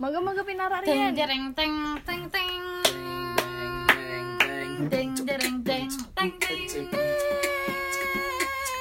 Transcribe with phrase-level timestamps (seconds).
[0.00, 1.12] Mangga mangga pinara Teng riyen.
[1.12, 1.76] dereng teng
[2.08, 2.62] teng teng.
[4.88, 6.88] Teng dereng teng teng teng.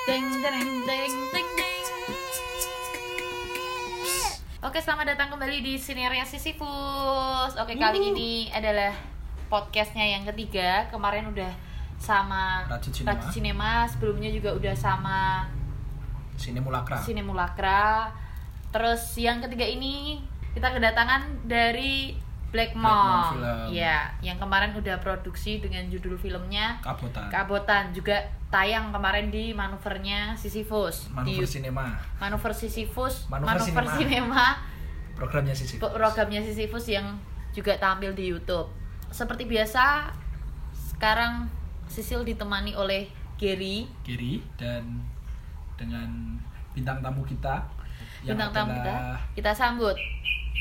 [0.08, 1.84] Teng dereng teng teng teng.
[4.64, 7.52] Oke, selamat datang kembali di Sineria Sisyphus.
[7.60, 8.96] Oke, kali ini adalah
[9.52, 10.88] podcastnya yang ketiga.
[10.88, 11.52] Kemarin udah
[12.00, 13.12] sama Rajut Cinema.
[13.12, 15.52] Rajut Cinema, sebelumnya juga udah sama
[16.40, 16.96] Sini mulakra.
[17.04, 18.08] Sinemulakra.
[18.72, 20.24] Terus yang ketiga ini
[20.54, 22.16] kita kedatangan dari.
[22.50, 23.78] Blackmore Film.
[23.78, 27.30] Iya, yang kemarin udah produksi dengan judul filmnya Kabotan.
[27.30, 31.94] Kabotan juga tayang kemarin di manuvernya Sisyphus Manuver di Cinema.
[32.18, 33.98] manuver Sisyphus, Manuver manuver Cinema.
[34.02, 34.46] Cinema,
[35.14, 35.78] Programnya sisi.
[35.78, 37.22] programnya Sisyphus yang
[37.54, 38.74] juga tampil di YouTube.
[39.14, 40.10] Seperti biasa,
[40.74, 41.54] sekarang
[41.86, 45.06] Sisil ditemani oleh Gary, Kiri dan
[45.78, 46.38] dengan
[46.74, 47.62] bintang tamu kita
[48.26, 48.94] yang bintang tamu kita.
[49.38, 49.94] Kita sambut.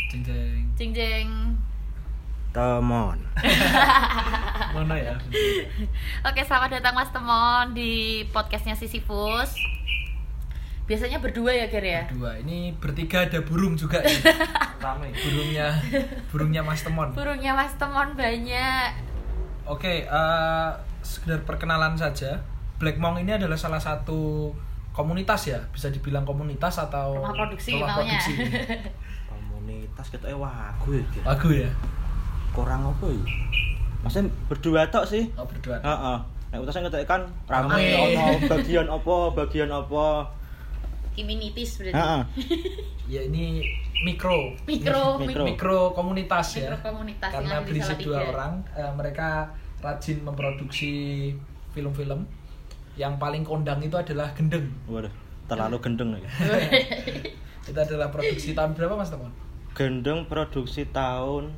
[0.09, 0.65] Jeng jeng.
[0.73, 1.29] Jeng jeng.
[2.49, 3.21] Temon.
[4.75, 5.13] Mana ya?
[6.25, 9.53] Oke, selamat datang Mas Temon di podcastnya Sisyphus.
[10.89, 12.03] Biasanya berdua ya, Ger ya?
[12.09, 12.41] Dua.
[12.41, 14.17] Ini bertiga ada burung juga ya.
[14.85, 15.13] Rame.
[15.13, 15.77] Burungnya
[16.33, 17.13] burungnya Mas Temon.
[17.13, 18.89] Burungnya Mas Temon banyak.
[19.69, 20.71] Oke, eh
[21.05, 22.41] sekedar perkenalan saja.
[22.81, 24.57] Black Monk ini adalah salah satu
[24.97, 28.33] komunitas ya, bisa dibilang komunitas atau Rumah produksi rumah produksi.
[29.99, 31.05] Komunitas kita wagu ya.
[31.11, 31.19] Ki.
[31.27, 31.71] Lagu ya.
[32.55, 33.25] Kurang apa ya?
[34.07, 35.27] Maksudnya berdua tok sih.
[35.35, 35.83] Oh, berdua.
[35.83, 36.19] Heeh.
[36.55, 40.23] Nek utasan ketek kan rame ono bagian apa, bagian apa.
[41.19, 41.99] Communities berarti.
[41.99, 42.23] Heeh.
[43.11, 43.67] Ya ini
[44.07, 44.55] mikro.
[44.71, 45.27] Mikro, Mikro.
[45.27, 45.43] mikro.
[45.51, 46.71] mikro komunitas ya.
[46.71, 49.51] Mikro komunitas Karena berisi dua orang, eh, mereka
[49.83, 50.93] rajin memproduksi
[51.75, 52.23] film-film.
[52.95, 54.71] Yang paling kondang itu adalah Gendeng.
[54.87, 55.11] Waduh,
[55.51, 56.31] terlalu gendeng ya.
[57.69, 59.48] Itu adalah produksi tahun berapa Mas Temon?
[59.79, 61.55] Gendeng produksi tahun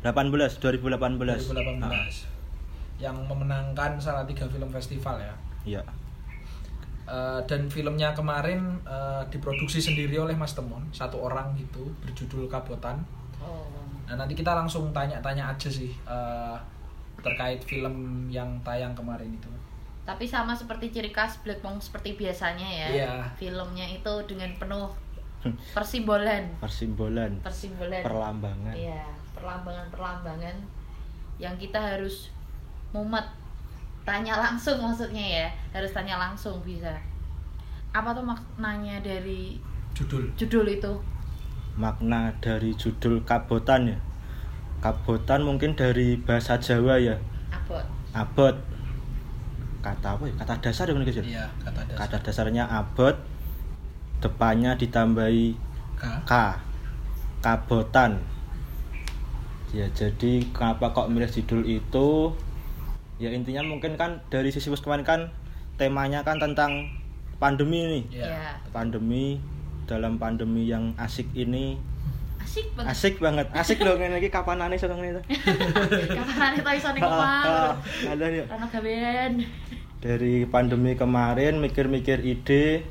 [0.00, 0.32] 18
[0.64, 0.96] 2018.
[0.96, 1.76] 2018.
[1.84, 2.08] Ah,
[2.96, 5.34] Yang memenangkan salah tiga film festival ya.
[5.76, 5.82] Iya.
[7.04, 13.04] Eh, dan filmnya kemarin eh, diproduksi sendiri oleh Mas Temon, satu orang gitu, berjudul Kabotan.
[13.44, 13.68] Oh.
[14.08, 16.56] Nah nanti kita langsung tanya-tanya aja sih eh,
[17.20, 19.52] terkait film yang tayang kemarin itu.
[20.08, 22.88] Tapi sama seperti ciri khas Black Monk seperti biasanya ya.
[22.88, 23.14] Iya.
[23.36, 24.88] Filmnya itu dengan penuh
[25.72, 28.02] persimbolan, Persimbolan, persimbolan.
[28.04, 28.74] perlambangan.
[28.76, 30.56] Iya, perlambangan-perlambangan
[31.40, 32.28] yang kita harus
[32.92, 33.24] mumet
[34.04, 36.92] tanya langsung maksudnya ya harus tanya langsung bisa
[37.90, 39.56] apa tuh maknanya dari
[39.96, 40.28] Judul.
[40.36, 40.92] judul itu
[41.80, 43.98] Makna dari judul Kabotan ya.
[44.84, 47.16] Kabotan mungkin dari bahasa Jawa ya.
[47.48, 48.52] abot Abot.
[49.80, 50.34] Kata apa ya?
[50.44, 51.22] Kata dasar ya ya?
[51.24, 51.98] Iya, kata dasar.
[52.04, 53.16] Kata dasarnya abot.
[54.20, 55.56] Depannya ditambahi
[55.96, 56.04] K.
[56.28, 56.32] K.
[57.40, 58.20] Kabotan.
[59.72, 62.36] Ya jadi kenapa kok milih judul itu?
[63.20, 65.20] Ya intinya mungkin kan dari sisi kemarin kan
[65.80, 66.92] temanya kan tentang
[67.40, 68.04] pandemi nih.
[68.20, 68.28] Iya.
[68.28, 69.40] ya Pandemi
[69.90, 71.74] dalam pandemi yang asik ini
[72.40, 75.22] asik banget asik banget asik loh ngene iki kapanane iso ngene itu
[76.16, 77.02] kapan itu iso ning
[78.10, 78.44] ada ya
[80.00, 82.86] dari pandemi kemarin mikir-mikir ide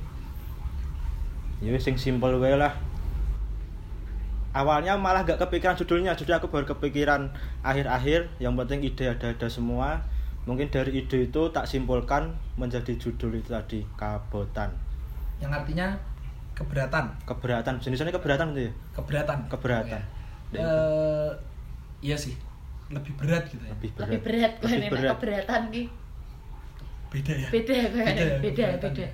[1.59, 2.71] ya sing simpel wae lah
[4.51, 7.29] awalnya malah gak kepikiran judulnya jadi aku baru kepikiran
[7.61, 10.01] akhir-akhir yang penting ide ada-ada semua
[10.43, 14.73] mungkin dari ide itu tak simpulkan menjadi judul itu tadi kabotan
[15.37, 15.87] Yang artinya
[16.51, 17.05] keberatan.
[17.23, 19.37] keberatan jenisnya keberatan gitu ya Keberatan.
[19.47, 20.01] Keberatan.
[20.51, 20.59] Ya.
[20.59, 21.31] Eh,
[22.01, 22.35] iya sih.
[22.89, 23.71] Lebih berat gitu ya.
[23.71, 25.11] lebih berat lebih berat kan Lebih berat.
[25.13, 25.83] keberatan ki
[27.09, 27.47] Beda ya.
[27.49, 29.05] beda kan Beda ya, beda keberatan beda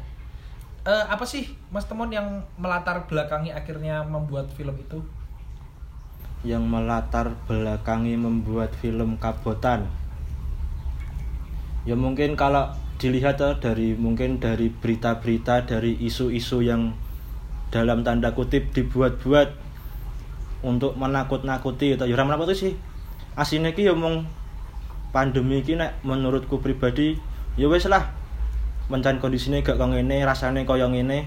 [0.85, 5.01] Eh, apa sih Mas Temon yang melatar belakangi akhirnya membuat film itu?
[6.46, 9.90] yang melatar belakangi membuat film Kabotan.
[11.90, 12.69] Ya mungkin kalau
[13.01, 16.94] dilihat eh, dari mungkin dari berita-berita dari isu-isu yang
[17.73, 19.66] dalam tanda kutip dibuat-buat
[20.62, 22.78] untuk menakut-nakuti atau ya menakut sih.
[23.35, 24.23] Asine iki ya mung
[25.11, 27.20] pandemi nek menurutku pribadi
[27.59, 28.15] ya wis lah
[28.91, 31.26] mencari kondisinya gak kaya ngene, rasane kaya ngene,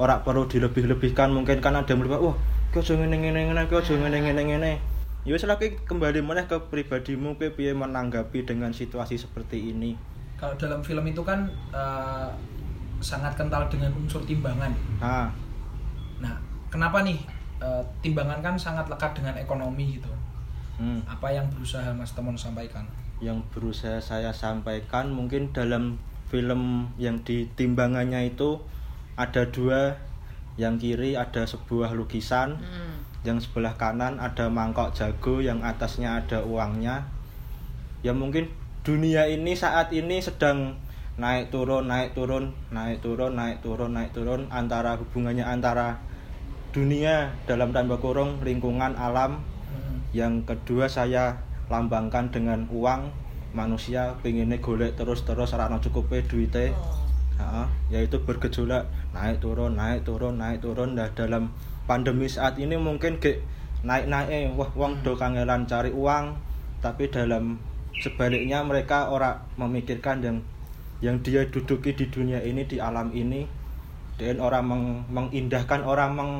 [0.00, 2.36] ora perlu dilebih-lebihkan mungkin kan ada yang berpikir, wah
[2.74, 4.72] ki aja ngene ngene ngene ki aja ngene ngene ngene
[5.22, 9.94] ya ki kembali meneh ke pribadimu ki piye menanggapi dengan situasi seperti ini
[10.34, 12.28] Kalau dalam film itu kan eh,
[12.98, 14.74] sangat kental dengan unsur timbangan.
[14.98, 15.30] ah
[16.18, 16.34] Nah,
[16.68, 17.22] kenapa nih
[17.62, 20.10] eh, timbangan kan sangat lekat dengan ekonomi gitu?
[20.82, 21.06] hmm.
[21.06, 22.82] Apa yang berusaha Mas Temon sampaikan?
[23.22, 25.96] yang berusaha saya sampaikan mungkin dalam
[26.34, 28.58] film yang ditimbangannya itu
[29.14, 29.94] ada dua
[30.58, 32.98] yang kiri ada sebuah lukisan Hmm.
[33.22, 37.06] yang sebelah kanan ada mangkok jago yang atasnya ada uangnya
[38.02, 38.50] ya mungkin
[38.82, 40.74] dunia ini saat ini sedang
[41.14, 46.02] naik turun naik turun naik turun naik turun naik turun antara hubungannya antara
[46.74, 49.38] dunia dalam tanda kurung lingkungan alam
[49.70, 49.98] Hmm.
[50.10, 51.38] yang kedua saya
[51.70, 53.08] lambangkan dengan uang
[53.54, 56.74] manusia pengennya golek terus terus rano cukupnya duitnya
[57.34, 57.66] Oh.
[57.90, 60.94] Yaitu bergejolak naik turun naik turun naik turun.
[60.94, 61.50] Nah dalam
[61.84, 63.42] pandemi saat ini mungkin ke
[63.82, 66.38] naik naik wah uang do kangelan cari uang.
[66.78, 67.58] Tapi dalam
[67.98, 70.38] sebaliknya mereka orang memikirkan yang
[71.02, 73.46] yang dia duduki di dunia ini di alam ini.
[74.14, 76.30] Dan orang meng- mengindahkan orang meng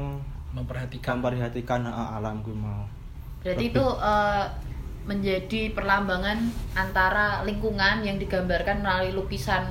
[0.55, 1.19] memperhatikan.
[1.19, 2.87] memperhatikan alam gue mau.
[3.43, 4.45] Berarti itu eh,
[5.05, 6.41] menjadi perlambangan
[6.73, 9.69] antara lingkungan yang digambarkan melalui lukisan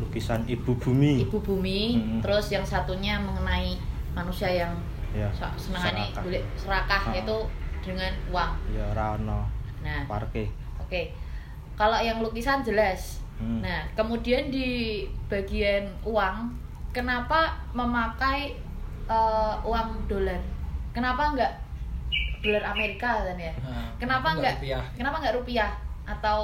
[0.00, 2.20] lukisan ibu bumi ibu bumi, Mm-mm.
[2.24, 3.76] terus yang satunya mengenai
[4.16, 4.72] manusia yang
[5.12, 6.08] ya sa- senangannya
[6.56, 7.12] serakah.
[7.12, 7.20] Ah.
[7.20, 7.36] itu
[7.84, 8.52] dengan uang.
[8.74, 9.44] ya rano
[9.80, 11.02] Nah, parke oke.
[11.76, 13.24] Kalau yang lukisan jelas.
[13.40, 13.64] Hmm.
[13.64, 16.52] Nah, kemudian di bagian uang,
[16.92, 18.52] kenapa memakai
[19.08, 20.36] eh, uang dolar?
[20.92, 21.52] Kenapa enggak
[22.40, 23.52] dolar Amerika kan ya?
[23.60, 24.56] Nah, Kenapa enggak?
[24.58, 24.82] rupiah.
[24.96, 25.70] Kenapa enggak rupiah?
[26.04, 26.38] Atau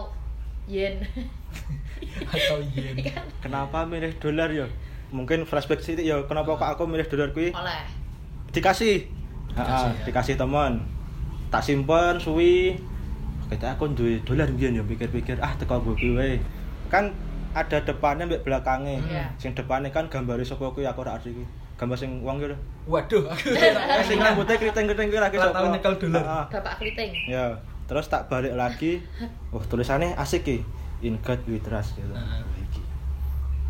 [0.66, 0.94] yen?
[2.36, 2.94] atau yen.
[3.00, 3.24] Kan?
[3.40, 4.66] Kenapa milih dolar ya
[5.06, 7.54] mungkin flashback sih ya kenapa kok aku milih dolar kuwi?
[7.54, 7.82] Oleh.
[8.50, 9.06] dikasih.
[9.52, 10.04] Dikasih, Heeh, ya.
[10.08, 10.80] dikasih teman.
[11.48, 12.76] Tak simpen suwi.
[13.46, 16.36] Kita aku duwe dolar mbiyen ya pikir-pikir ah teko gue wae.
[16.90, 17.14] Kan
[17.54, 19.00] ada depannya mbek belakangnya.
[19.06, 19.24] Iya.
[19.38, 20.84] sing depannya kan gambar sapa kuwi?
[20.84, 21.44] Aku ora arti iki
[21.76, 23.24] gambar sing wong gitu waduh
[24.08, 26.22] sing rambutnya keriting-keriting kuwi lagi Lah, sapa tahu nyekel dolar.
[26.22, 26.44] Heeh.
[26.50, 27.10] Bapak Kriting.
[27.26, 27.44] ya
[27.84, 28.98] terus tak balik lagi
[29.48, 30.56] wah tulisannya asik ki
[31.00, 32.08] in God we trust gitu.
[32.08, 32.80] Wah, iki.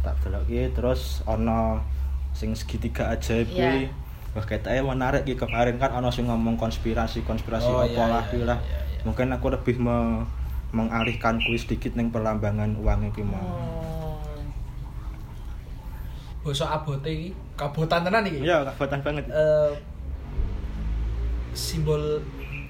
[0.00, 1.82] tak delok ki terus ono
[2.30, 3.90] sing segitiga ajaib Iya.
[4.32, 8.24] wah ketake menarik ki kemarin kan ono sing ngomong konspirasi konspirasi Oh, apa iya, lah
[8.30, 9.02] iya, lah iya, iya.
[9.02, 10.24] mungkin aku lebih me-
[10.68, 13.95] mengalihkan kuis sedikit ning perlambangan uang iki mau Oh.
[16.46, 17.28] Bosok abote iki.
[17.58, 18.38] Kabotan tenan iki?
[18.40, 19.72] Iya kabotan banget Eh,
[21.50, 22.22] simbol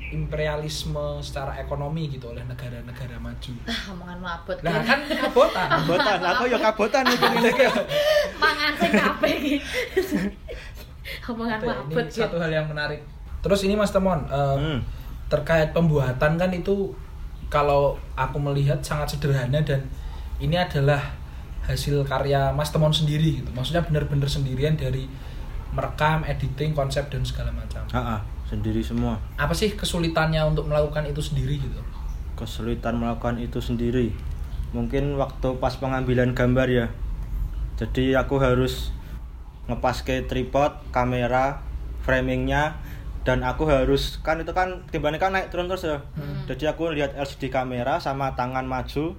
[0.06, 3.52] imperialisme secara ekonomi gitu oleh negara-negara maju.
[3.66, 4.56] Ah, omongan mabot.
[4.62, 7.26] lah kan kabotan kabotan aku ya kabotan iki?
[7.26, 7.66] Ngene iki
[8.38, 9.54] mangan sing kabeh iki.
[11.28, 13.02] Omongan mabot ini satu hal yang menarik.
[13.42, 14.78] Terus ini mas Temon eh, Hmm.
[15.26, 16.94] terkait pembuatan kan itu
[17.46, 19.82] kalau aku melihat sangat sederhana dan
[20.38, 21.02] ini adalah
[21.66, 23.50] hasil karya Mas Temon sendiri gitu.
[23.52, 25.10] Maksudnya benar-benar sendirian dari
[25.74, 27.82] merekam editing konsep dan segala macam.
[27.90, 29.18] Heeh, sendiri semua.
[29.36, 31.80] Apa sih kesulitannya untuk melakukan itu sendiri gitu?
[32.38, 34.14] Kesulitan melakukan itu sendiri.
[34.72, 36.86] Mungkin waktu pas pengambilan gambar ya.
[37.76, 38.94] Jadi aku harus
[39.66, 41.60] ngepas ke tripod kamera
[42.06, 42.78] framingnya
[43.26, 45.98] dan aku harus kan itu kan timbangannya kan naik turun terus ya.
[46.14, 46.46] Hmm.
[46.46, 49.18] jadi aku lihat LCD kamera sama tangan maju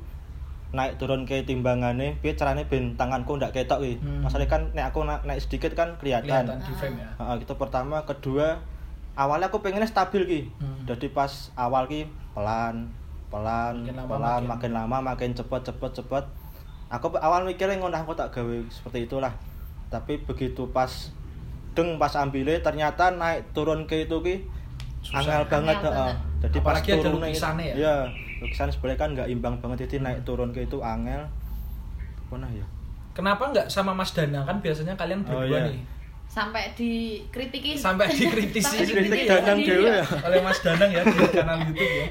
[0.69, 4.19] naik turun ke timbangannya biar caranya ben tanganku ndak ketok wi Hmm.
[4.19, 7.53] masalahnya kan naik aku na- naik sedikit kan kelihatan, kelihatan di frame ya Ah, itu
[7.53, 8.59] pertama kedua
[9.13, 10.83] awalnya aku pengennya stabil ki Hmm.
[10.85, 12.91] jadi pas awal ki pelan
[13.27, 16.23] pelan Makin lama pelan makin- makin, lama makin cepet cepet cepet
[16.87, 19.31] aku awal mikirnya ngono aku tak gawe seperti itulah
[19.87, 21.11] tapi begitu pas
[21.71, 24.35] deng pas ambile ternyata naik turun ke itu ki
[24.99, 25.19] Susah.
[25.21, 26.11] angel banget heeh.
[26.39, 27.75] jadi pas Apalagi itu- lukisannya ya?
[27.77, 27.95] iya
[28.37, 31.25] lukisan sebenarnya kan nggak imbang banget jadi naik turun ke itu angel.
[32.27, 32.65] Mana ya?
[33.11, 34.43] Kenapa nggak sama Mas Dana?
[34.43, 35.69] Kan biasanya kalian Oh, berdua iya.
[35.69, 35.81] nih.
[36.27, 37.73] Sampai dikritiki.
[37.73, 38.61] sampai dikritisi.
[38.61, 39.99] Sampai kritik Danang dewe ya.
[39.99, 42.07] ya oleh Mas Danang ya di kanal YouTube ya.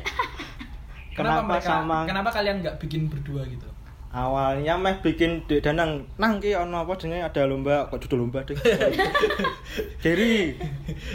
[1.12, 3.68] Kenapa, Kenapa mereka sama- kenapa kalian nggak bikin berdua gitu?
[4.08, 7.20] Awalnya meh bikin di danang nang ki ono apa jenenge?
[7.22, 8.56] Ada lomba kok duduk lomba deh
[10.02, 10.56] Gary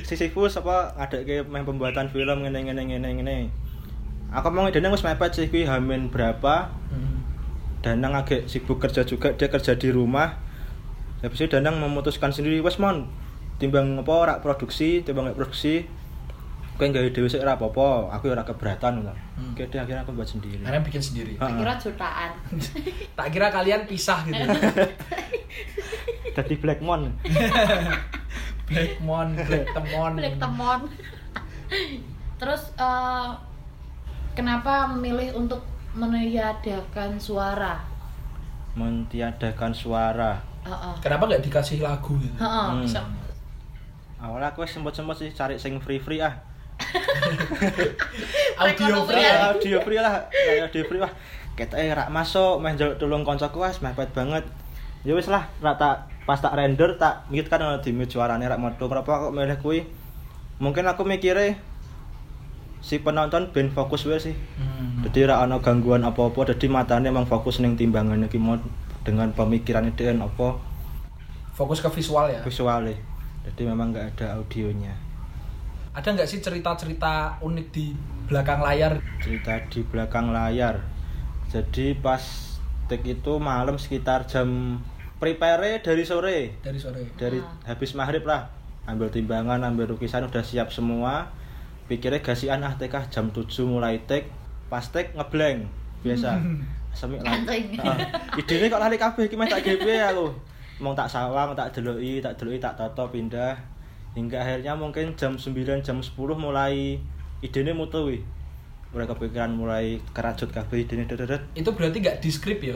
[0.02, 3.36] Sisyphus apa ada ke meh pembuatan film ngene ngene ngene ngene
[4.32, 6.72] aku mau danang wis mepet sih kuwi hamin berapa.
[7.82, 10.40] Danang agak sibuk kerja juga dia kerja di rumah.
[11.22, 13.06] Habis itu danang memutuskan sendiri wes mon
[13.62, 15.86] timbang apa ora produksi timbang nggak produksi
[16.82, 19.14] kowe gawe dhewe sik ora apa-apa aku ya ora keberatan ngono.
[19.14, 19.54] Hmm.
[19.54, 20.66] Oke, deh, akhirnya aku buat sendiri.
[20.66, 21.38] Kalian bikin sendiri.
[21.38, 22.32] Tak kira jutaan.
[23.22, 24.42] tak kira kalian pisah gitu
[26.32, 27.12] jadi Blackmon
[28.72, 30.12] Blackmon Black Temon.
[30.18, 30.80] Blik temon.
[32.42, 33.30] Terus eh,
[34.42, 35.62] kenapa memilih untuk
[35.94, 37.78] meniadakan suara?
[38.72, 40.94] mentiadakan suara Heeh.
[41.00, 42.66] kenapa nggak dikasih lagu gitu Heeh.
[42.72, 42.82] Hmm.
[42.82, 43.04] Bisa-
[44.18, 46.32] awalnya aku sempet-sempet sih cari sing free-free ah
[48.58, 49.28] audio free Iya.
[49.28, 50.14] ya audio free lah
[50.64, 51.12] audio free wah
[51.54, 54.48] kita eh rak masuk main jaluk tulung koncoku wes mepet banget
[55.04, 58.56] ya wis lah rak tak pas tak render tak mute kan di mute suarane rak
[58.56, 59.84] metu kenapa kok milih kuwi
[60.58, 61.60] mungkin aku mikirnya
[62.82, 65.06] si penonton ben fokus wae sih Hmm.
[65.06, 68.58] jadi ra ana gangguan apa-apa jadi matanya emang fokus ning timbangannya ki mau
[69.02, 70.58] dengan pemikirannya dia apa
[71.52, 72.42] Fokus ke visual ya.
[72.42, 72.98] visualnya
[73.44, 74.94] jadi memang nggak ada audionya
[75.92, 77.92] Ada nggak sih cerita-cerita unik di
[78.26, 78.98] belakang layar?
[79.20, 80.80] cerita di belakang layar
[81.48, 82.24] jadi pas
[82.88, 84.80] take itu malam sekitar jam
[85.18, 87.12] prepare dari sore dari sore?
[87.16, 87.70] dari Ah.
[87.70, 88.50] habis maghrib lah
[88.84, 91.30] ambil timbangan ambil lukisan udah siap semua
[91.92, 92.72] pikirnya gasian ah.
[92.80, 94.32] TK jam 7 mulai take
[94.72, 95.68] pas take ngeblank
[96.00, 96.40] biasa.
[96.92, 97.76] Semi Gancing.
[98.36, 100.32] ide kok lali kabeh iki tak GP aku?
[100.80, 103.60] Mau tak sawang tak deloki tak deloki tak toto pindah.
[104.12, 107.00] Hingga akhirnya mungkin jam 9 jam 10 mulai
[107.40, 108.24] idenya mutu wih.
[108.92, 112.76] Mulai kepikiran mulai kerajut kabeh idenya dedet Itu berarti nggak di skrip ya?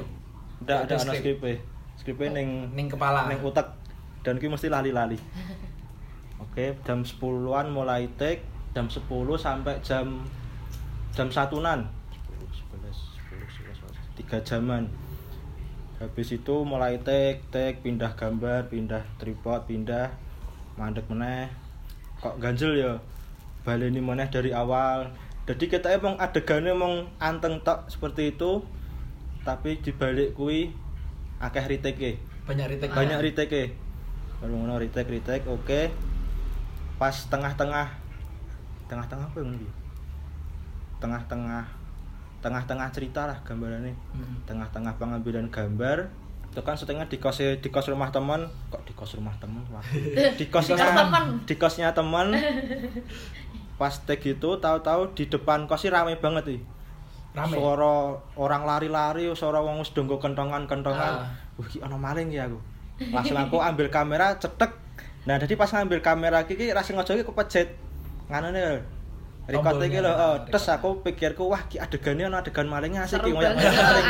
[0.64, 1.36] ndak ada Ada ana skrip.
[1.40, 1.52] skripe
[1.96, 3.28] skripe ning Ning kepala.
[3.28, 3.68] ning utek.
[4.24, 5.20] Dan ki mesti lali-lali.
[6.44, 8.44] Oke jam 10-an mulai take
[8.76, 9.08] jam 10
[9.40, 10.20] sampai jam
[11.16, 11.88] jam satuan
[12.28, 12.44] 10
[12.84, 12.92] 11
[13.32, 14.92] 10 11 tiga jaman.
[15.96, 20.12] Habis itu mulai take take pindah gambar pindah tripod pindah
[20.76, 21.48] mandek meneh.
[22.20, 22.94] Kok ganjel ya?
[23.64, 25.08] Baleni meneh dari awal.
[25.48, 28.60] Jadi kita emang adegannya emang anteng tok seperti itu.
[29.48, 30.74] Tapi dibalik kui
[31.40, 32.92] akeh retake Banyak retake.
[32.92, 33.64] banyak retake
[34.44, 35.92] kalau ngono retake retake oke.
[37.00, 38.05] Pas tengah-tengah
[38.86, 39.52] tengah-tengah apa yang
[41.02, 41.64] tengah-tengah
[42.46, 43.98] tengah-tengah cerita lah gambarannya.
[44.14, 44.38] Hmm.
[44.46, 46.06] tengah-tengah pengambilan gambar.
[46.54, 48.46] Itu kan syutingnya di kos di kos rumah teman.
[48.70, 49.82] Kok di kos rumah teman wah
[50.40, 51.24] di kosnya kos teman.
[51.44, 52.28] di kosnya teman.
[53.82, 56.62] Pas tag itu tahu-tahu di depan kos sih rame banget nih
[57.36, 57.60] Rame.
[57.60, 61.14] suara orang lari-lari suara wong wis donggo kentongan-kentongan.
[61.26, 61.84] Ah.
[61.84, 62.62] ana maling ya aku.
[63.12, 64.72] Langsung aku ambil kamera cetek.
[65.26, 67.26] Nah jadi pas ngambil kamera iki rasa ngojo iki
[68.26, 68.64] kepejet nganune
[69.46, 73.30] record iki lho oh, terus aku pikirku wah ki adegannya ana adegan malingnya asik ki
[73.30, 73.54] maling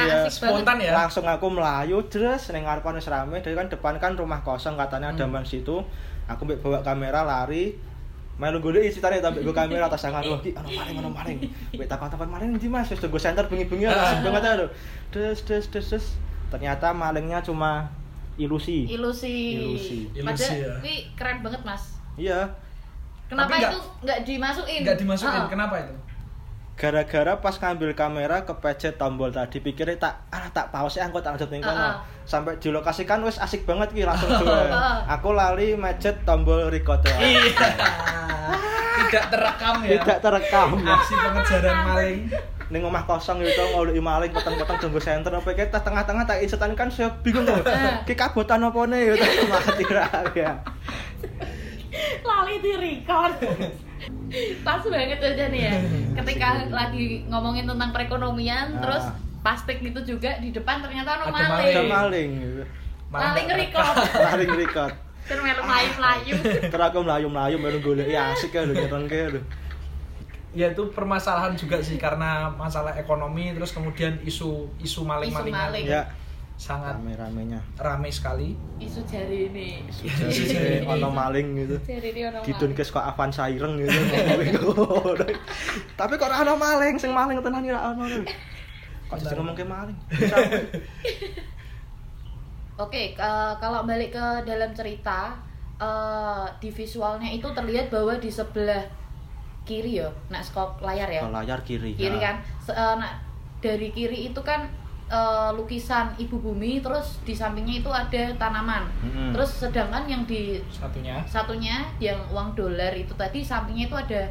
[0.07, 0.95] ya Spontan ya.
[0.95, 3.43] langsung aku melayu terus ning ngarepan wis rame.
[3.43, 5.43] Dari kan depan kan rumah kosong katanya ada Hmm.
[5.43, 5.83] situ.
[6.25, 7.75] Aku mbek bawa kamera lari.
[8.35, 11.37] Melu golek ceritane tambah gue kamera atas tangan wah ki ana maling ana maling.
[11.75, 12.87] Mbek takon-takon maling ndi Mas?
[12.87, 14.67] Wis tunggu center bengi-bengi asik banget ya lho
[15.11, 16.05] des des des.
[16.47, 17.91] Ternyata malingnya cuma
[18.39, 18.87] ilusi.
[18.87, 19.35] Ilusi.
[19.59, 19.97] Ilusi.
[20.15, 20.73] Padahal Ilusi ya.
[20.79, 21.83] ini keren banget mas.
[22.15, 22.47] iya
[23.25, 24.79] Kenapa Tapi itu nggak dimasukin?
[24.85, 25.41] Nggak dimasukin.
[25.41, 25.49] Ah.
[25.49, 25.95] Kenapa itu?
[26.75, 31.39] gara-gara pas ngambil kamera kepencet tombol tadi pikirnya tak ah tak pause ya aku tak
[31.39, 31.63] lanjut ning.
[31.63, 31.93] Ah, ah.
[32.27, 34.97] sampai di lokasi kan wis asik banget ki langsung Ah, dua ah.
[35.07, 37.15] aku lali macet tombol record ya.
[37.15, 37.47] Iya.
[39.07, 40.03] Tidak terekam ya.
[40.03, 42.19] tidak terekam Aksi pengejaran maling.
[42.65, 46.73] ning omah kosong gitu ngoleki maling peteng-peteng tunggu center apa kayak tas tengah-tengah tak insetan
[46.73, 48.01] kan saya bingung tuh Ah.
[48.03, 50.51] ki kabotan apa nih gitu mati ra ya
[52.55, 53.35] Di record.
[54.61, 55.75] Pas banget aja nih ya.
[56.15, 58.81] Ketika lagi ngomongin tentang perekonomian, Ah.
[58.81, 59.03] terus
[59.39, 61.47] pastik itu juga di depan ternyata ono Ada maling.
[61.47, 61.69] maling.
[61.69, 62.31] ada maling
[63.07, 63.95] Maling nge-record.
[64.27, 64.93] maling record
[65.25, 66.33] Terus melu melayu-melayu.
[66.71, 69.41] terus aku melayu-melayu baru golek ya asik ya lho nyerengke lho
[70.51, 75.85] ya itu permasalahan juga sih karena masalah ekonomi terus kemudian isu isu maling-malingan maling.
[75.85, 76.05] ya
[76.55, 79.83] sangat rame-ramenya ramai sekali Isu jari ini.
[79.91, 83.91] jadi ono maling gitu Jari ini ono Didun kes kok Avanza ireng gitu
[85.93, 88.23] tapi kok ora ono maling sing maling tenan ora ono lho.
[89.05, 89.97] kok jadi ngomong ke maling
[92.77, 93.23] Oke, ke-
[93.55, 95.31] kalau balik ke dalam cerita
[95.77, 98.83] eh, di visualnya itu terlihat bahwa di sebelah
[99.63, 101.19] kiri ya, nak skop layar ya.
[101.19, 102.21] ke layar kiri Kiri ya.
[102.21, 102.35] kan.
[102.59, 103.15] Se- eh, nak
[103.59, 104.67] dari kiri itu kan
[105.07, 108.83] eh, lukisan ibu bumi, terus di sampingnya itu ada tanaman.
[109.01, 109.29] Mm-mm.
[109.31, 114.21] Terus sedangkan yang di satunya satunya yang uang dolar itu tadi sampingnya itu ada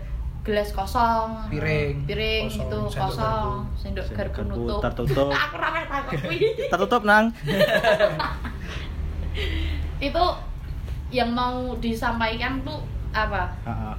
[0.44, 3.80] gelas kosong, piring piring kosong, itu sendok kosong, garpu.
[3.80, 4.80] sendok garpu nutup.
[4.82, 5.30] tertutup.
[5.48, 6.38] Aku rame takut kuwi.
[6.72, 7.24] tertutup nang
[10.00, 10.24] itu
[11.10, 12.82] yang mau disampaikan tuh
[13.14, 13.46] apa?
[13.64, 13.92] Ha-ha.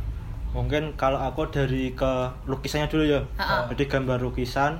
[0.51, 2.11] mungkin kalau aku dari ke
[2.45, 3.67] lukisannya dulu ya Ha-ha.
[3.71, 4.79] jadi gambar lukisan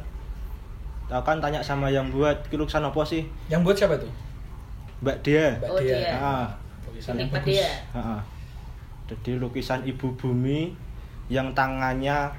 [1.07, 4.09] kan tanya sama yang buat "Ki lukisan apa sih yang buat siapa tuh
[4.97, 5.97] mbak dia Mbak Oh, Dia.
[5.99, 6.11] dia.
[6.15, 6.37] Ha-ha.
[6.81, 7.47] Tulisan Ini yang bagus.
[7.51, 7.69] dia.
[7.91, 8.17] Ha-ha.
[9.05, 10.73] jadi lukisan ibu bumi
[11.27, 12.31] yang tangannya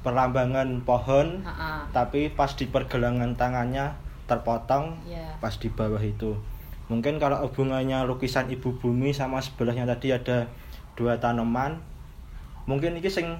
[0.00, 1.86] perlambangan pohon Ha-ha.
[1.90, 5.36] tapi pas di pergelangan tangannya terpotong Ya.
[5.38, 6.34] pas di bawah itu
[6.86, 10.48] mungkin kalau hubungannya lukisan ibu bumi sama sebelahnya tadi ada
[10.94, 11.78] dua tanaman
[12.64, 13.38] mungkin ini sing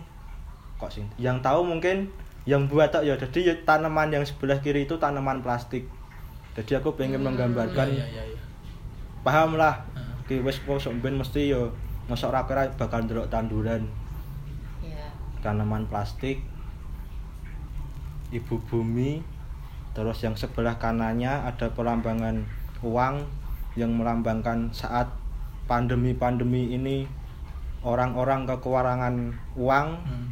[0.77, 2.07] kok sing yang tahu mungkin
[2.51, 5.87] yang buat tak ya jadi ya tanaman yang sebelah kiri itu tanaman plastik
[6.59, 7.31] jadi aku pengen Hmm.
[7.31, 8.41] menggambarkan Iya, iya, iya.
[9.23, 10.43] paham lah Heeh.
[10.43, 10.59] ki wis
[10.99, 11.71] ben mesti yo
[12.11, 13.87] mosok ra kira bakal ndelok tanduran
[15.41, 16.43] tanaman plastik
[18.31, 19.23] ibu bumi
[19.95, 22.43] terus yang sebelah kanannya ada pelambangan
[22.83, 23.23] uang
[23.79, 25.07] yang melambangkan saat
[25.67, 27.07] pandemi-pandemi ini
[27.87, 29.15] orang-orang kekurangan
[29.55, 30.27] uang Hmm.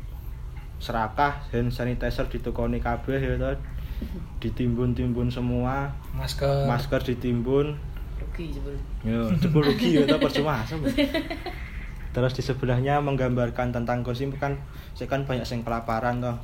[0.79, 3.59] Serakah hand sanitizer ditukoni kabeh ya toh.
[4.39, 6.67] ditimbun-timbun semua Masker.
[6.67, 7.75] masker ditimbun
[8.17, 10.63] rugi jebul ya jebul rugi ya percuma
[12.15, 14.55] terus di sebelahnya menggambarkan tentang gosip kan
[14.95, 16.39] saya kan banyak yang kelaparan toh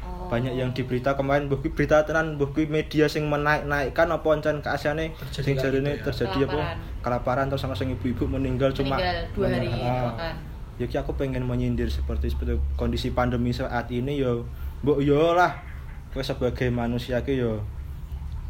[0.00, 0.32] Oh.
[0.32, 4.08] banyak yang di berita kemarin buh kui berita tenan buh kui media sing menaik naikkan
[4.08, 6.00] apa ancen keasiane sing jarine ya.
[6.00, 7.52] terjadi apa Kelaparan.
[7.52, 10.32] terus sama sing ibu-ibu meninggal cuma meninggal dua hari Ah.
[10.80, 14.48] Ya ki aku pengen menyindir seperti seperti kondisi pandemi saat ini yo
[14.80, 15.60] mbok yo lah
[16.08, 17.60] kowe sebagai manusia ki yo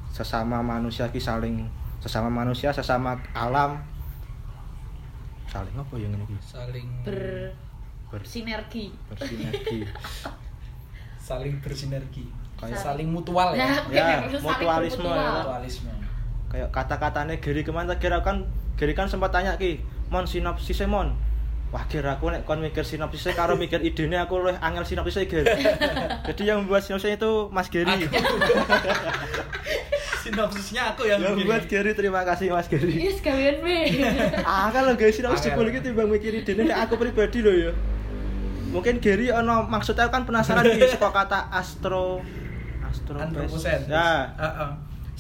[0.09, 1.67] sesama manusia ki saling
[1.99, 3.83] sesama manusia sesama alam
[5.45, 7.19] saling apa yang ini ki Saling ber
[8.07, 9.87] Ber- sinergi bersinergi
[11.21, 12.25] saling bersinergi.
[12.57, 13.65] Kayak- saling mutual ya.
[13.65, 15.15] Nah, Ya, mutualisme bermutual.
[15.17, 15.31] ya.
[15.41, 15.93] Mutualisme.
[16.49, 18.43] kayak kata-katanya Giri ke mana kira kan
[18.75, 21.15] Giri kan sempat tanya ki mon sinopsisnya mon
[21.71, 25.47] wah kira aku nek kon mikir sinopsisnya karo mikir idenya aku luwih angel sinopsisnya Gir
[26.27, 28.11] jadi yang membuat sinopsisnya itu Mas Giri
[30.21, 33.79] Sinopsisnya aku yang yang membuat Giri terima kasih Mas Giri Iya sekalian be.
[34.45, 37.73] ah lo guys sinopsis jebol iki timbang mikir idenya nek aku pribadi loh ya.
[38.71, 42.21] Mungkin Giri ono maksudnya kan penasaran nih suka kata astro
[42.85, 43.89] astro Antroposen.
[43.89, 44.29] ya.
[44.37, 44.71] Heeh.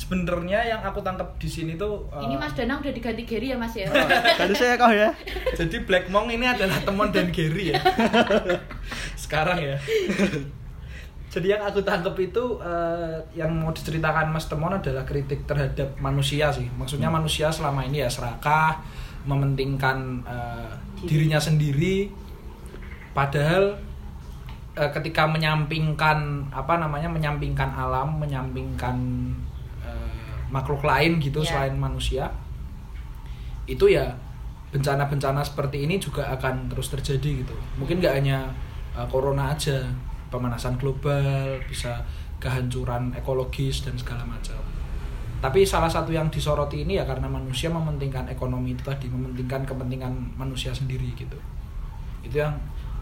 [0.00, 3.60] Sebenarnya yang aku tangkap di sini tuh uh, Ini Mas Danang udah diganti Gary ya
[3.60, 3.84] Mas ya.
[3.92, 4.08] Oh,
[4.40, 5.12] Jadi saya kau ya
[5.52, 7.80] Jadi Black Monk ini adalah teman dan Gary ya.
[9.28, 9.76] Sekarang ya.
[11.28, 16.48] Jadi yang aku tangkap itu eh, yang mau diceritakan Mas Temon adalah kritik terhadap manusia
[16.48, 16.66] sih.
[16.74, 18.80] Maksudnya manusia selama ini ya serakah,
[19.28, 20.72] mementingkan eh,
[21.04, 22.08] dirinya sendiri.
[23.12, 23.76] Padahal
[24.74, 28.96] ketika menyampingkan apa namanya menyampingkan alam, menyampingkan
[30.50, 31.48] makhluk lain gitu Ya.
[31.54, 32.28] selain manusia,
[33.66, 34.10] itu ya
[34.70, 37.54] bencana-bencana seperti ini juga akan terus terjadi gitu.
[37.78, 38.46] Mungkin nggak hanya
[38.94, 39.82] uh, corona aja,
[40.30, 42.02] pemanasan global, bisa
[42.38, 44.58] kehancuran ekologis dan segala macam.
[45.40, 50.36] Tapi salah satu yang disoroti ini ya karena manusia mementingkan ekonomi itu tadi, mementingkan kepentingan
[50.36, 51.36] manusia sendiri gitu.
[52.20, 52.54] Itu yang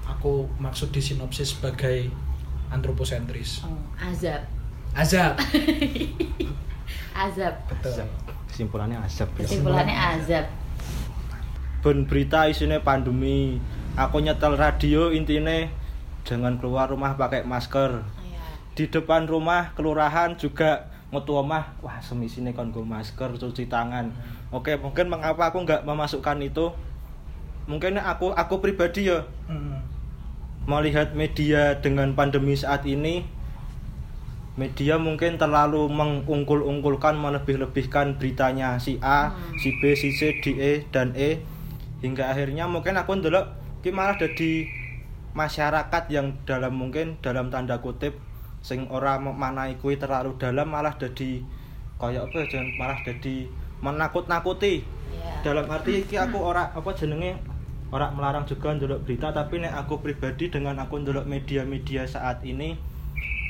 [0.07, 2.09] aku maksud di sinopsis sebagai
[2.71, 3.67] antroposentris.
[3.67, 4.41] Oh, azab.
[4.95, 5.35] Azab.
[7.19, 7.55] Azab.
[7.67, 8.07] Betul.
[8.49, 9.43] kesimpulannya asap ya.
[9.45, 10.47] Kesimpulannya azab.
[11.79, 13.63] ben berita isinya pandemi
[13.95, 15.71] aku nyetel radio intine
[16.23, 18.43] jangan keluar rumah pakai masker Oh, ya.
[18.75, 24.11] di depan rumah kelurahan juga metu omah wah semisine kon go masker cuci tangan
[24.51, 26.67] oke mungkin mengapa aku nggak memasukkan itu
[27.65, 29.79] mungkin aku aku pribadi ya Hmm.
[30.67, 33.23] melihat media dengan pandemi saat ini
[34.59, 39.55] media mungkin terlalu mengungkul-ungkulkan melebih-lebihkan beritanya si A, Hmm.
[39.57, 41.39] si B, si C, D, E dan E
[42.03, 43.47] hingga akhirnya mungkin aku ndelok
[43.81, 44.67] ki malah jadi
[45.33, 48.19] masyarakat yang dalam mungkin dalam tanda kutip
[48.59, 51.39] sing ora memanai kuwi terlalu dalam malah jadi
[51.97, 53.37] kayak apa ya jangan malah jadi
[53.79, 55.41] menakut-nakuti Ya.
[55.41, 57.41] dalam arti iki aku ora apa jenenge
[57.89, 62.77] ora melarang juga ndelok berita tapi nek aku pribadi dengan aku ndelok media-media saat ini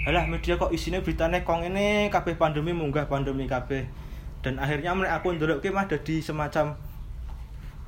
[0.06, 3.82] alah media kok isinya beritanya kong ini kabeh pandemi munggah pandemi kabeh
[4.44, 6.78] dan akhirnya nek aku ndelok ki mah dadi semacam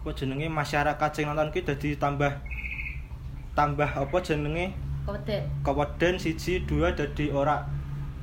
[0.00, 2.32] apa jenenge masyarakat sing nonton ki dadi tambah
[3.54, 5.42] tambah apa jenenge Keweden.
[5.64, 7.64] keweden siji dua dadi ora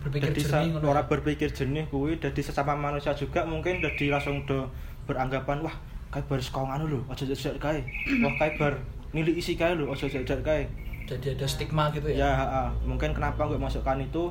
[0.03, 1.09] Berpikir dadi jernih ngono ora ya.
[1.09, 4.69] berpikir jernih kuwi dadi sesama manusia juga mungkin dadi langsung do
[5.09, 5.75] beranggapan wah
[6.13, 7.79] kae bar sekong anu lho aja jajak kae
[8.23, 8.77] wah kae bar
[9.11, 10.63] nilai isi kae lho aja jajak kae
[11.07, 12.31] Jadi ada stigma gitu ya ya.
[12.35, 14.27] ha, mungkin kenapa gue masukkan itu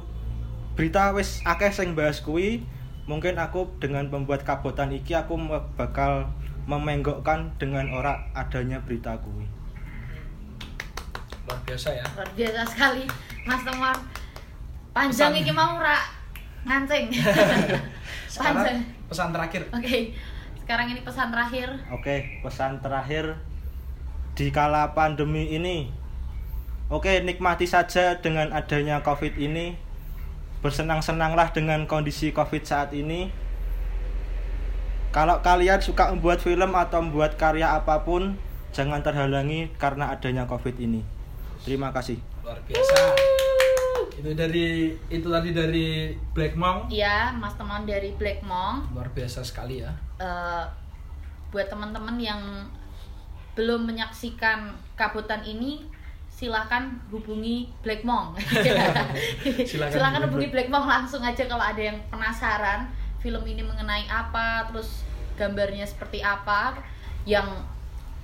[0.76, 2.60] berita wis akeh sing bahas kuwi
[3.08, 5.40] mungkin aku dengan pembuat kabotan iki aku
[5.72, 6.28] bakal
[6.68, 9.48] memenggokkan dengan ora adanya berita kuwi
[11.46, 12.04] Luar biasa ya.
[12.18, 13.04] Luar biasa sekali
[13.46, 13.98] Mas Temon.
[14.90, 15.42] Panjang Pesan.
[15.46, 15.96] iki mau ora
[16.66, 17.06] ngancing.
[18.32, 18.78] Sekarang Panjang.
[19.06, 19.62] pesan terakhir.
[19.70, 19.98] Oke.
[20.58, 21.68] Sekarang ini pesan terakhir.
[21.94, 23.38] Oke, pesan terakhir
[24.34, 25.86] di kala pandemi ini.
[26.86, 29.74] Oke, nikmati saja dengan adanya Covid ini.
[30.62, 33.26] Bersenang-senanglah dengan kondisi Covid saat ini.
[35.10, 38.38] Kalau kalian suka membuat film atau membuat karya apa pun,
[38.70, 41.02] jangan terhalangi karena adanya Covid ini.
[41.66, 42.22] Terima kasih.
[42.46, 42.94] Luar biasa.
[44.22, 46.86] Itu dari itu tadi dari Black Monk.
[46.86, 48.94] Iya, Mas Temon dari Black Monk.
[48.94, 49.90] Luar biasa sekali ya.
[50.22, 50.64] Eh,
[51.50, 52.70] buat teman-teman yang
[53.58, 55.95] belum menyaksikan kabutan ini
[56.36, 58.36] silakan hubungi Black Monk.
[58.44, 62.92] Silakan silakan hubungi hubungi Black Monk langsung aja kalau ada yang penasaran
[63.24, 65.00] film ini mengenai apa, terus
[65.40, 66.76] gambarnya seperti apa,
[67.24, 67.48] yang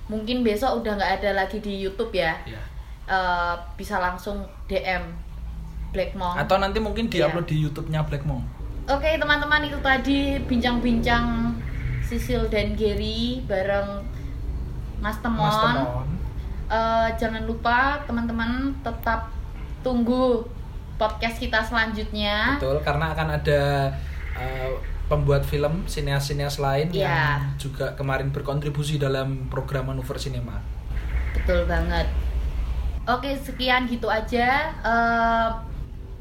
[0.05, 2.37] mungkin besok udah nggak ada lagi di YouTube ya.
[2.45, 2.61] Ya.
[3.09, 5.09] Eh, bisa langsung DM
[5.89, 6.37] Black Monk.
[6.37, 7.27] Atau nanti mungkin Iya.
[7.27, 8.45] diupload di YouTube-nya Black Monk.
[8.93, 11.55] Oke teman-teman itu tadi bincang-bincang
[12.05, 14.05] Sisil dan Gary bareng
[15.01, 15.49] Mas Temon.
[15.49, 16.12] Mas Temon.
[16.73, 19.29] Eh, jangan lupa teman-teman tetap
[19.85, 20.41] tunggu
[20.97, 22.57] podcast kita selanjutnya.
[22.57, 23.93] Betul, karena akan ada
[24.33, 24.73] uh,
[25.05, 27.05] pembuat film sineas-sineas lain Iya.
[27.05, 30.57] yang juga kemarin berkontribusi dalam program Manuver Cinema.
[31.37, 32.09] Betul banget.
[33.05, 34.73] Oke sekian gitu aja.
[34.73, 35.47] Eh,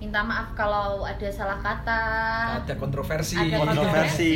[0.04, 2.02] minta maaf kalau ada salah kata.
[2.60, 3.40] Ada kontroversi.
[3.40, 4.34] Ada kontroversi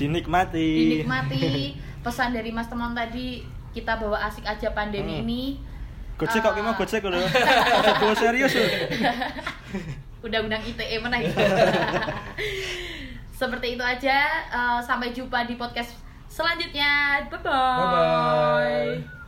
[0.00, 5.24] dinikmati Dinikmati pesan dari Mas Temon tadi kita bawa asik aja pandemi Hmm.
[5.24, 5.42] ini.
[6.14, 7.18] gojek kok Eh, mau gojek aja
[7.98, 8.66] bawa serius lho
[10.24, 11.34] undang-undang ITE mana itu
[13.32, 15.96] seperti itu aja Eh, sampai jumpa di podcast
[16.28, 17.88] selanjutnya bye bye, Bye
[19.02, 19.21] bye.